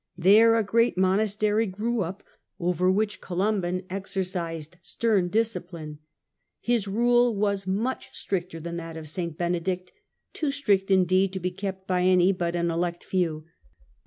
[0.17, 2.23] There a great monastery grew up,
[2.59, 5.99] over which Columban exercised stern dis cipline.
[6.59, 9.37] His rule was much stricter than that of St.
[9.37, 9.91] Benedict—
[10.33, 13.45] too strict, indeed, to be kept by any but an elect few.